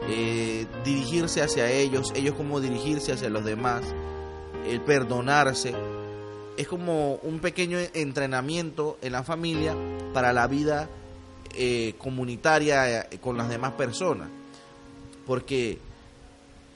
[0.09, 3.83] eh, dirigirse hacia ellos, ellos como dirigirse hacia los demás,
[4.67, 5.75] el perdonarse.
[6.57, 9.75] Es como un pequeño entrenamiento en la familia
[10.13, 10.89] para la vida
[11.55, 14.29] eh, comunitaria eh, con las demás personas.
[15.27, 15.79] Porque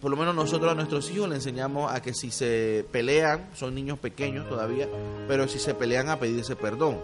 [0.00, 3.74] por lo menos nosotros a nuestros hijos le enseñamos a que si se pelean, son
[3.74, 4.86] niños pequeños todavía,
[5.26, 7.00] pero si se pelean a pedirse perdón.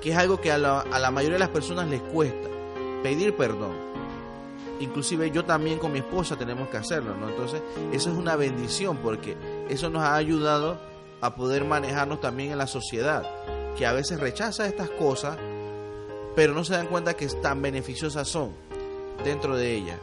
[0.00, 2.48] Que es algo que a la, a la mayoría de las personas les cuesta,
[3.02, 3.86] pedir perdón
[4.80, 7.28] inclusive yo también con mi esposa tenemos que hacerlo, ¿no?
[7.28, 7.62] Entonces,
[7.92, 9.36] eso es una bendición porque
[9.68, 10.78] eso nos ha ayudado
[11.20, 13.24] a poder manejarnos también en la sociedad,
[13.76, 15.38] que a veces rechaza estas cosas,
[16.34, 18.52] pero no se dan cuenta que tan beneficiosas son
[19.24, 19.98] dentro de ella.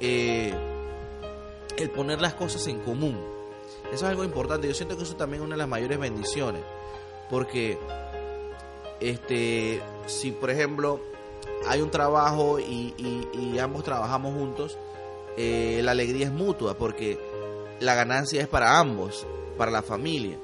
[0.00, 0.52] Eh,
[1.76, 3.16] el poner las cosas en común.
[3.86, 4.66] Eso es algo importante.
[4.66, 6.62] Yo siento que eso también es una de las mayores bendiciones.
[7.30, 7.78] Porque
[9.00, 11.00] este si por ejemplo
[11.66, 12.94] hay un trabajo y,
[13.60, 14.78] ambos trabajamos juntos,
[15.36, 17.18] eh, la alegría es mutua porque
[17.80, 20.36] la ganancia es para ambos, para la familia.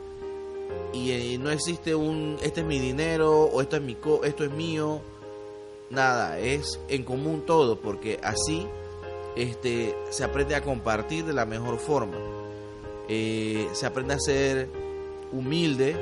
[0.92, 4.50] Y eh, no existe un, este es mi dinero o esto es, mi esto es
[4.50, 5.00] mío,
[5.90, 8.66] nada, es en común todo porque así
[9.36, 12.16] este, se aprende a compartir de la mejor forma.
[13.08, 14.68] Eh, se aprende a ser
[15.32, 15.96] humilde,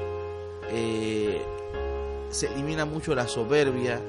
[2.31, 4.01] se elimina mucho la soberbia,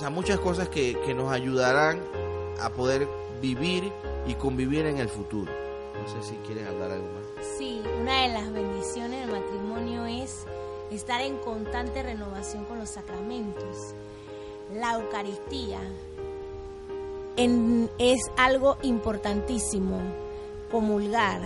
[0.00, 2.00] sea, muchas cosas que, nos ayudarán
[2.58, 3.06] a poder
[3.42, 3.92] vivir
[4.26, 5.52] y convivir en el futuro.
[5.94, 7.46] No sé si quieres hablar algo más.
[7.58, 10.46] Sí, una de las bendiciones del matrimonio es
[10.90, 13.94] estar en constante renovación con los sacramentos.
[14.74, 15.80] La Eucaristía
[17.98, 20.00] es algo importantísimo,
[20.70, 21.42] comulgar,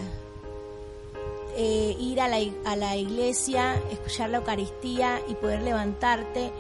[1.57, 6.53] eh, ir a la, a la iglesia, escuchar la Eucaristía y poder levantarte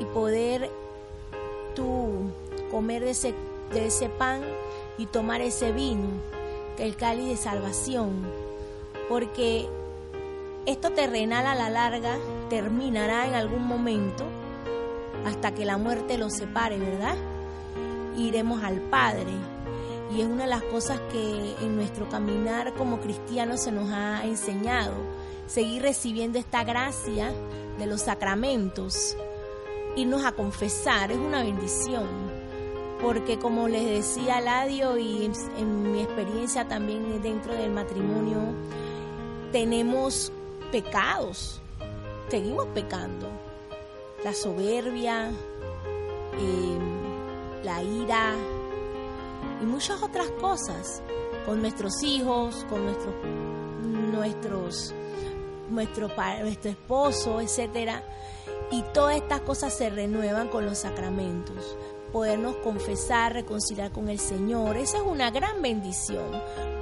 [0.00, 0.70] y poder
[2.70, 3.34] comer de ese,
[3.72, 4.42] de ese pan
[4.98, 6.08] y tomar ese vino,
[6.76, 8.10] que el cáliz de salvación,
[9.08, 9.68] porque
[10.66, 12.16] esto terrenal a la larga
[12.48, 14.24] terminará en algún momento
[15.26, 17.16] hasta que la muerte los separe, ¿verdad?
[18.16, 19.32] Iremos al Padre.
[20.14, 24.24] Y es una de las cosas que en nuestro caminar como cristianos se nos ha
[24.24, 24.94] enseñado,
[25.46, 27.32] seguir recibiendo esta gracia
[27.78, 29.16] de los sacramentos
[29.96, 32.08] irnos a confesar, es una bendición.
[33.00, 38.38] Porque como les decía Ladio y en, mi experiencia también dentro del matrimonio,
[39.52, 40.30] tenemos
[40.70, 41.62] pecados,
[42.28, 43.26] seguimos pecando.
[44.22, 45.30] La soberbia,
[46.38, 48.34] em, la ira
[49.62, 51.02] y muchas otras cosas
[51.46, 53.14] con nuestros hijos, con nuestros
[54.12, 54.94] nuestros
[55.70, 56.08] nuestro,
[56.42, 58.02] nuestro esposo, etcétera
[58.70, 61.76] y todas estas cosas se renuevan con los sacramentos.
[62.12, 66.30] Podernos confesar, reconciliar con el Señor, esa es una gran bendición.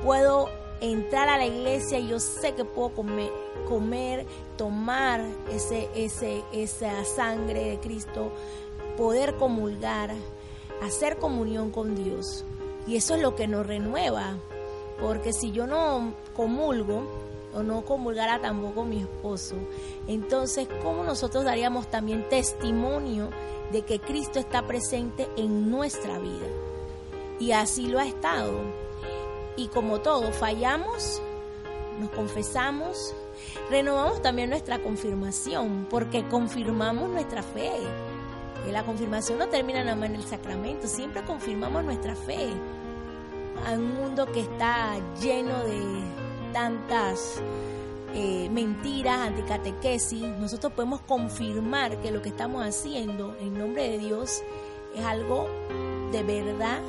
[0.02, 0.48] Puedo
[0.80, 3.30] entrar a la iglesia y yo sé que puedo comer,
[3.68, 8.32] comer tomar ese, ese, esa sangre de Cristo,
[8.96, 10.12] poder comulgar,
[10.82, 12.44] hacer comunión con Dios.
[12.86, 14.36] Y eso es lo que nos renueva,
[15.00, 19.56] porque si yo no comulgo, o no comulgara tampoco mi esposo,
[20.06, 23.30] entonces, ¿cómo nosotros daríamos también testimonio
[23.72, 26.46] de que Cristo está presente en nuestra vida?
[27.38, 28.52] Y así lo ha estado.
[29.56, 31.20] Y como todo, fallamos,
[32.00, 33.14] nos confesamos,
[33.70, 37.72] renovamos también nuestra confirmación, porque confirmamos nuestra fe.
[38.68, 42.50] Y la confirmación no termina nada más en el sacramento, siempre confirmamos nuestra fe.
[43.66, 47.40] A un mundo que está lleno de tantas
[48.14, 54.42] eh, mentiras, anticatequesis, nosotros podemos confirmar que lo que estamos haciendo en nombre de Dios
[54.96, 55.46] es algo
[56.10, 56.80] de verdad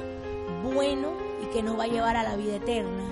[0.64, 1.10] bueno
[1.44, 3.04] y que nos va a llevar a la vida eterna.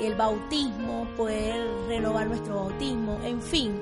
[0.00, 3.80] El bautismo, poder renovar nuestro bautismo, en fin.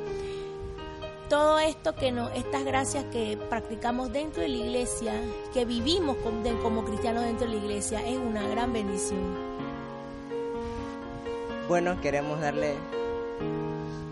[1.29, 5.15] Todo esto que no, estas gracias que practicamos dentro de la iglesia,
[5.53, 6.17] que vivimos
[6.63, 9.54] como cristianos dentro de la iglesia, es una gran bendición.
[11.67, 12.75] Bueno, queremos darle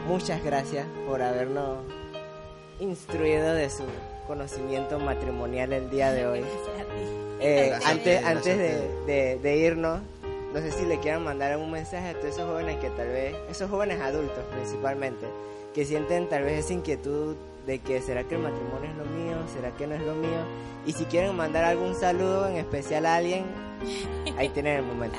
[0.09, 1.81] muchas gracias por habernos
[2.81, 3.85] instruido de su
[4.27, 6.45] conocimiento matrimonial el día de hoy.
[7.41, 10.01] Eh, antes antes de, irnos,
[10.55, 13.37] no sé si le quieran mandar un mensaje a todos esos jóvenes que tal vez,
[13.51, 15.27] esos jóvenes adultos principalmente,
[15.75, 17.37] que sienten tal vez esa inquietud
[17.67, 20.41] de que será que el matrimonio es lo mío, será que no es lo mío.
[20.87, 23.45] Y si quieren mandar algún saludo en especial a alguien,
[24.39, 25.19] ahí tienen el momento.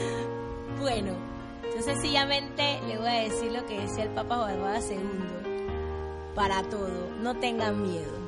[0.80, 1.33] bueno,
[1.74, 6.34] yo sencillamente le voy a decir lo que decía el Papa Juan II.
[6.34, 8.24] Para todo, no tengan miedo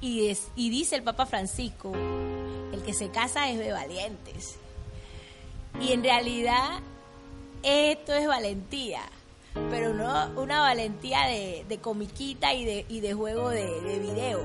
[0.00, 1.92] y, dice el Papa Francisco,
[2.72, 4.56] el que se casa es de valientes.
[5.80, 6.80] Y en realidad
[7.62, 9.02] esto es valentía,
[9.70, 14.40] pero no una valentía de, comiquita y de, y de juego de, de video.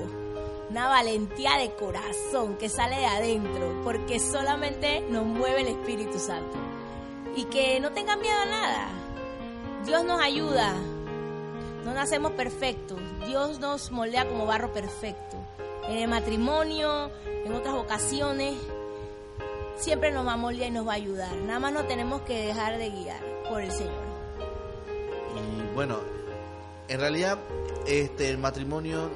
[0.70, 6.56] Una valentía de corazón que sale de adentro, porque solamente nos mueve el Espíritu Santo.
[7.36, 8.88] Y que no tengan miedo a nada.
[9.84, 10.74] Dios nos ayuda.
[11.84, 12.98] No nacemos perfectos.
[13.26, 15.36] Dios nos moldea como barro perfecto
[15.88, 17.10] en el matrimonio,
[17.44, 18.54] en otras ocasiones,
[19.76, 21.34] siempre nos va a moldear y nos va a ayudar.
[21.36, 23.92] Nada más no tenemos que dejar de guiar por el Señor.
[25.36, 25.98] Y bueno,
[26.88, 27.38] en realidad
[27.86, 29.10] este el matrimonio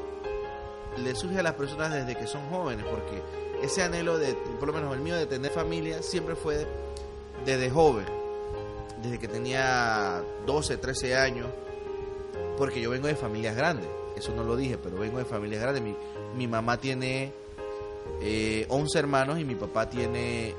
[0.96, 3.22] le surge a las personas desde que son jóvenes, porque
[3.62, 6.66] ese anhelo de, por lo menos el mío, de tener familia, siempre fue
[7.44, 8.06] desde joven,
[9.02, 11.46] desde que tenía 12, 13 años,
[12.56, 15.82] porque yo vengo de familias grandes eso no lo dije, pero vengo de familias grandes.
[15.82, 15.96] Mi,
[16.36, 17.32] mi mamá tiene
[18.20, 20.54] eh, 11 hermanos y mi papá tiene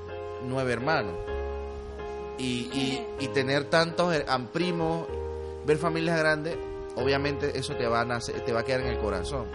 [0.48, 1.14] 9 hermanos.
[2.38, 4.16] Y, y, tener tantos
[4.54, 5.06] primos,
[5.66, 6.56] ver familias grandes,
[6.96, 9.46] obviamente eso te va, a te va a quedar en el corazón.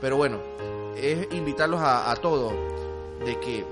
[0.00, 0.40] Pero bueno,
[0.96, 2.52] es invitarlos a, todos
[3.24, 3.64] de que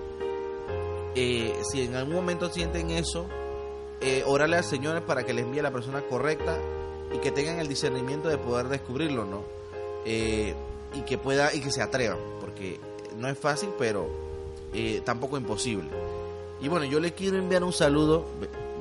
[1.15, 3.27] eh, si en algún momento sienten eso,
[4.01, 6.59] eh, orarle al Señor para que les envíe a la persona correcta
[7.15, 9.45] y que tengan el discernimiento de poder descubrirlo, ¿no?
[10.05, 10.55] Eh,
[10.95, 12.79] y que pueda y que se atrevan, porque
[13.17, 14.07] no es fácil, pero
[14.73, 15.89] eh, tampoco imposible.
[16.61, 18.27] Y bueno, yo le quiero enviar un saludo,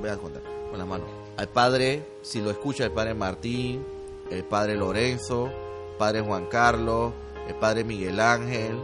[0.00, 1.04] voy a contar con la mano,
[1.36, 3.84] al padre, si lo escucha, el padre Martín,
[4.30, 5.50] el padre Lorenzo,
[5.98, 7.12] padre Juan Carlos,
[7.48, 8.76] el padre Miguel Ángel,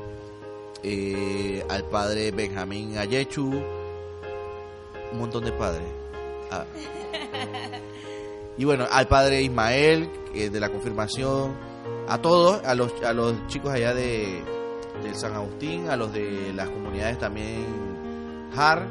[0.82, 3.50] eh, al padre Benjamín Ayechu,
[5.12, 5.88] un montón de padres.
[6.50, 6.64] Ah.
[8.56, 11.54] Y bueno, al padre Ismael, de la confirmación,
[12.08, 14.42] a todos, a los, a los chicos allá de,
[15.14, 17.64] San Agustín, a los de las comunidades también
[18.54, 18.86] JAR.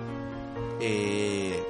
[0.81, 1.61] Eh,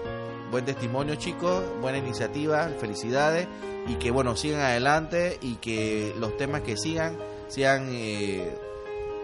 [0.49, 3.47] buen testimonio chicos, buena iniciativa, felicidades
[3.87, 7.17] y que bueno, sigan adelante y que los temas que sigan
[7.49, 8.55] sigan eh,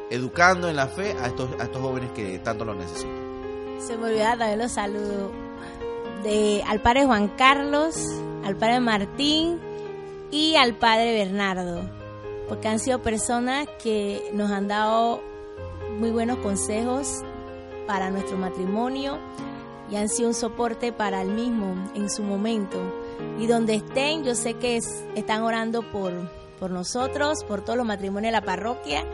[0.09, 3.25] educando en la fe a estos, a estos jóvenes que tanto lo necesitan.
[3.79, 5.31] Se me olvidaba también los saludos
[6.23, 7.95] de, al padre Juan Carlos,
[8.43, 9.59] al padre Martín
[10.31, 11.83] y al padre Bernardo
[12.47, 15.21] porque han sido personas que nos han dado
[15.99, 17.21] muy buenos consejos
[17.87, 19.19] para nuestro matrimonio
[19.89, 22.77] y han sido un soporte para el mismo en su momento.
[23.39, 24.79] Y donde estén, yo sé que
[25.15, 26.11] están orando por,
[26.59, 29.05] por nosotros, por todos los matrimonios de la parroquia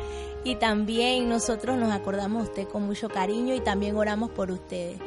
[0.44, 4.98] y también nosotros nos acordamos de usted con mucho cariño y también oramos por ustedes.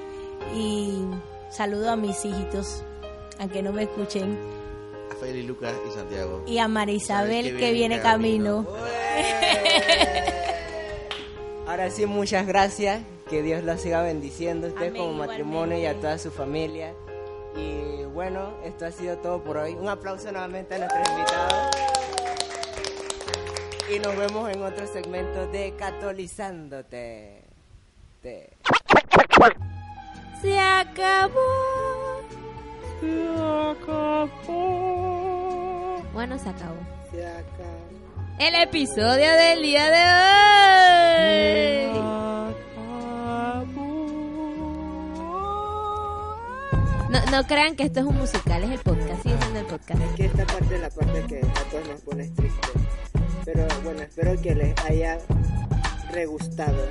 [0.55, 0.99] Y
[1.51, 2.83] saludo a mis hijitos,
[3.39, 4.37] aunque no me escuchen
[5.33, 6.43] y Lucas y Santiago.
[6.47, 8.67] Y a María Isabel que, viene, camino.
[11.67, 13.03] Ahora sí, muchas gracias.
[13.29, 16.93] que Dios la siga bendiciendo a usted Amén, como matrimonio y a toda su familia.
[17.57, 19.75] Y bueno, esto ha sido todo por hoy.
[19.75, 22.04] Un aplauso nuevamente a nuestros invitados.
[23.93, 27.45] Y nos vemos en otro segmento de Catolizándote.
[28.23, 28.51] Te-
[30.41, 31.41] Se acabó.
[36.13, 36.77] Bueno, se acabó.
[37.11, 37.85] Se acabó.
[38.39, 40.05] El episodio del día de
[41.91, 42.01] hoy.
[47.11, 50.01] No, no crean que esto es un musical, es el podcast, sigue siendo el podcast.
[50.01, 52.69] Es que esta parte es la parte que a todos nos pone triste.
[53.45, 55.19] Pero bueno, espero que les haya
[56.11, 56.89] regustado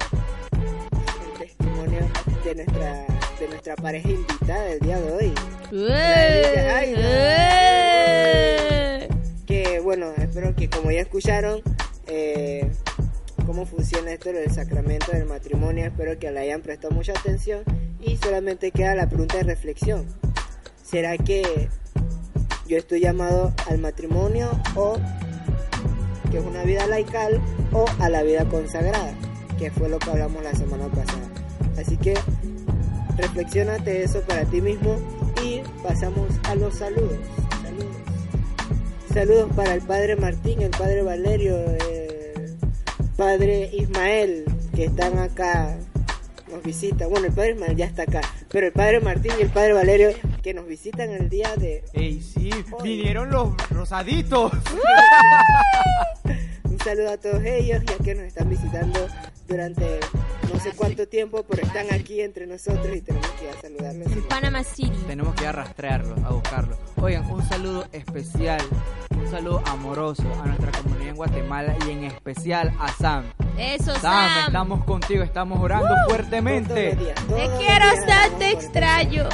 [0.51, 2.01] el testimonio
[2.43, 3.05] de nuestra,
[3.39, 5.33] de nuestra pareja invitada del día de hoy.
[5.91, 8.29] Ay, ¡Eh!
[9.47, 11.61] Que bueno, espero que como ya escucharon
[12.05, 12.71] eh,
[13.47, 17.63] cómo funciona esto del sacramento del matrimonio, espero que le hayan prestado mucha atención
[17.99, 20.05] y solamente queda la pregunta de reflexión.
[20.83, 21.69] ¿Será que
[22.67, 24.99] yo estoy llamado al matrimonio o
[26.33, 27.39] que es una vida laical
[27.71, 29.13] o a la vida consagrada?
[29.59, 31.29] Que fue lo que hablamos la semana pasada.
[31.79, 32.15] Así que
[33.15, 34.97] reflexionate eso para ti mismo
[35.43, 37.19] y pasamos a los saludos.
[37.61, 37.95] Saludos.
[39.13, 42.57] Saludos para el padre Martín, el padre Valerio, el
[43.15, 45.77] padre Ismael, que están acá,
[46.51, 47.11] nos visitan.
[47.11, 50.09] Bueno, el padre Ismael ya está acá, pero el padre Martín y el padre Valerio
[50.41, 51.85] que nos visitan el día de...
[51.93, 52.49] Ey, sí,
[52.81, 54.51] vinieron los rosaditos.
[56.63, 59.07] Un saludo a todos ellos, ya que nos están visitando
[59.47, 59.99] durante
[60.51, 64.11] no sé cuánto tiempo, pero están aquí entre nosotros y tenemos que ir a saludarlos.
[64.11, 64.97] En Panama City.
[65.07, 66.77] Tenemos que ir a rastrearlos, a buscarlos.
[67.01, 68.61] Oigan, un saludo especial,
[69.15, 73.25] un saludo amoroso a nuestra comunidad en Guatemala y en especial a Sam.
[73.57, 74.45] Eso, Sam, Sam.
[74.47, 76.95] estamos contigo, estamos orando Todos fuertemente.
[76.95, 79.29] días, Te quiero, Sam, te extraño.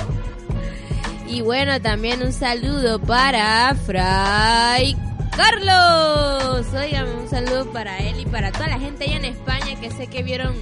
[1.27, 4.95] Y bueno, también un saludo para Fray
[5.39, 6.65] Carlos.
[6.73, 10.07] Oigan, un saludo para él y para toda la gente allá en España que sé
[10.07, 10.53] que vieron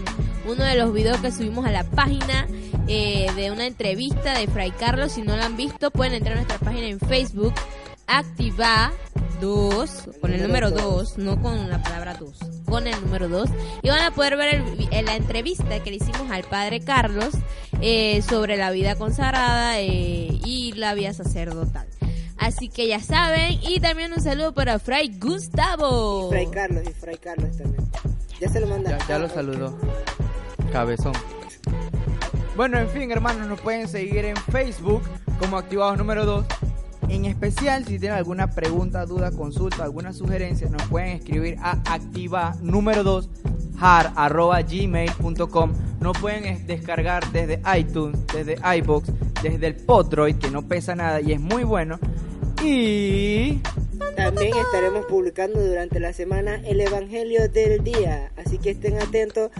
[0.45, 2.47] uno de los videos que subimos a la página
[2.87, 5.13] eh, de una entrevista de Fray Carlos.
[5.13, 7.55] Si no lo han visto, pueden entrar a nuestra página en Facebook,
[8.05, 8.91] Activa
[9.41, 13.49] 2, con el número 2, no con la palabra 2, con el número 2.
[13.81, 17.33] Y van a poder ver el eh, la entrevista que le hicimos al padre Carlos
[17.81, 21.87] eh, sobre la vida consagrada eh, y la vida sacerdotal.
[22.37, 26.29] Así que ya saben, y también un saludo para Fray Gustavo.
[26.29, 27.83] Fray Carlos y Fray Carlos también.
[28.39, 28.97] Ya se lo manda.
[28.97, 29.77] Ya, ya lo saludó.
[30.71, 31.13] Cabezón.
[32.55, 35.01] Bueno, en fin, hermanos, nos pueden seguir en Facebook
[35.39, 36.45] como Activados número 2.
[37.09, 42.55] En especial, si tienen alguna pregunta, duda, consulta, alguna sugerencia, nos pueden escribir a activa
[42.61, 43.29] número 2
[43.79, 45.73] har arroba gmail.com.
[45.99, 49.09] No pueden descargar desde iTunes, desde iBox,
[49.43, 51.99] desde el Podroid, que no pesa nada y es muy bueno.
[52.63, 53.61] Y
[54.15, 59.51] También estaremos publicando durante la semana el Evangelio del día, así que estén atentos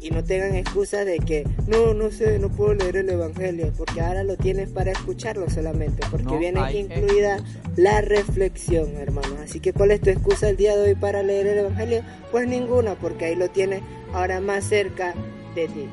[0.00, 4.00] y no tengan excusas de que no, no sé, no puedo leer el Evangelio, porque
[4.00, 7.60] ahora lo tienes para escucharlo solamente, porque No viene incluida excusa.
[7.76, 9.38] la reflexión, hermanos.
[9.44, 12.02] Así que ¿cuál es tu excusa el día de hoy para leer el Evangelio?
[12.30, 13.82] Pues ninguna, porque ahí lo tienes
[14.14, 15.14] ahora más cerca
[15.54, 15.88] de ti.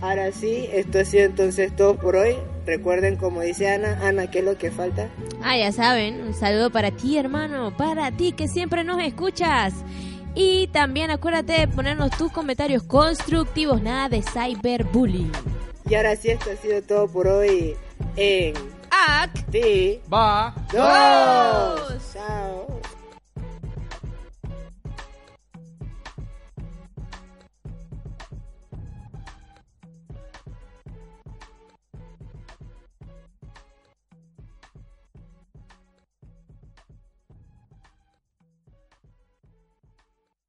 [0.00, 2.36] Ahora sí, esto ha sido entonces todo por hoy.
[2.66, 5.08] Recuerden, como dice Ana, Ana, ¿qué es lo que falta?
[5.42, 9.74] Ah, ya saben, un saludo para ti, hermano, para ti que siempre nos escuchas.
[10.34, 15.32] Y también acuérdate de ponernos tus comentarios constructivos, nada de cyberbullying.
[15.88, 17.74] Y ahora sí, esto ha sido todo por hoy
[18.16, 18.54] en
[18.90, 20.54] Ac Ti va.
[20.72, 22.12] Dos.
[22.12, 22.77] Chao.